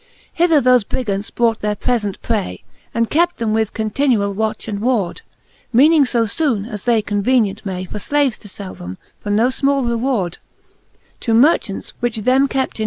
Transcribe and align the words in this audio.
XLIIL 0.01 0.31
Hither 0.49 0.61
thofe 0.63 0.85
Brigant^ 0.85 1.35
brought 1.35 1.61
their 1.61 1.75
prefent 1.75 2.19
pray, 2.23 2.63
And 2.91 3.07
kept 3.07 3.37
them 3.37 3.53
with 3.53 3.75
continuall 3.75 4.33
watch 4.33 4.67
and 4.67 4.79
ward;, 4.79 5.21
Meaning 5.71 6.05
fo 6.05 6.23
foone, 6.25 6.65
as 6.67 6.85
they 6.85 7.03
convenient 7.03 7.63
may. 7.67 7.85
For 7.85 7.99
flaves 7.99 8.39
to 8.39 8.49
fell 8.49 8.73
them, 8.73 8.97
for 9.19 9.29
no 9.29 9.49
fmall 9.49 9.87
reward,, 9.87 10.39
To 11.19 11.35
merchants, 11.35 11.93
which 11.99 12.17
them 12.21 12.47
kept 12.47 12.79
in. 12.79 12.79